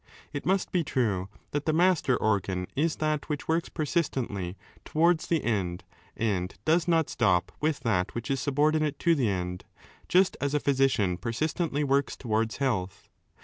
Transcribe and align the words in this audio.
It 0.33 0.47
must 0.47 0.71
be 0.71 0.83
true 0.83 1.29
that 1.51 1.67
the 1.67 1.73
master 1.73 2.17
organ 2.17 2.65
is 2.75 2.95
that 2.95 3.29
which 3.29 3.47
works 3.47 3.69
persistently 3.69 4.57
towards 4.83 5.27
the 5.27 5.43
end 5.43 5.83
and 6.17 6.55
does 6.65 6.87
not 6.87 7.07
stop 7.07 7.51
with 7.61 7.81
that 7.81 8.15
which 8.15 8.31
is 8.31 8.39
subordinate 8.39 8.97
to 8.97 9.13
the 9.13 9.29
end, 9.29 9.63
just 10.09 10.35
as 10.41 10.55
a 10.55 10.59
physician 10.59 11.17
persistently 11.17 11.83
works 11.83 12.17
towards 12.17 12.57
health. 12.57 13.09